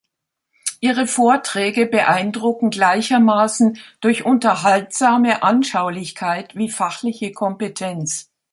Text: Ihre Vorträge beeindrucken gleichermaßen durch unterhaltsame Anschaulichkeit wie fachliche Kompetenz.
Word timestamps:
Ihre 0.79 1.05
Vorträge 1.05 1.85
beeindrucken 1.85 2.71
gleichermaßen 2.71 3.77
durch 3.99 4.25
unterhaltsame 4.25 5.43
Anschaulichkeit 5.43 6.55
wie 6.55 6.69
fachliche 6.71 7.31
Kompetenz. 7.31 8.31